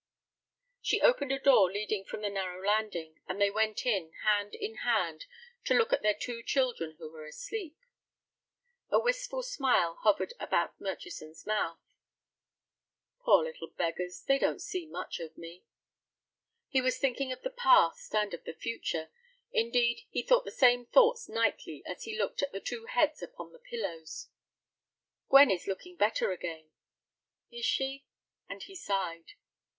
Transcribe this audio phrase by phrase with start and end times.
[0.81, 4.77] She opened a door leading from the narrow landing, and they went in, hand in
[4.77, 5.25] hand,
[5.65, 7.77] to look at their two children who were asleep.
[8.89, 11.77] A wistful smile hovered about Murchison's mouth.
[13.19, 15.65] "Poor little beggars, they don't see much of me!"
[16.67, 19.11] He was thinking of the past and of the future.
[19.51, 23.51] Indeed, he thought the same thoughts nightly as he looked at the two heads upon
[23.53, 24.29] the pillows.
[25.29, 26.71] "Gwen is looking better again."
[27.51, 28.07] "Is she?"
[28.49, 29.33] and he sighed.